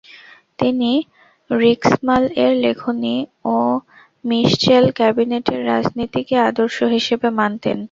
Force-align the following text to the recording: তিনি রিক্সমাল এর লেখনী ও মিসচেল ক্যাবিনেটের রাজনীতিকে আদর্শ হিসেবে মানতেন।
তিনি 0.59 0.91
রিক্সমাল 1.49 2.23
এর 2.43 2.53
লেখনী 2.65 3.17
ও 3.47 3.55
মিসচেল 4.25 4.85
ক্যাবিনেটের 4.97 5.61
রাজনীতিকে 5.65 6.35
আদর্শ 6.49 6.77
হিসেবে 6.95 7.27
মানতেন। 7.39 7.77